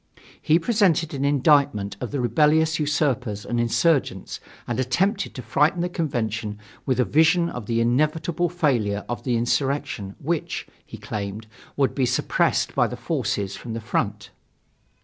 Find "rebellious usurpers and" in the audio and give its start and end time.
2.19-3.59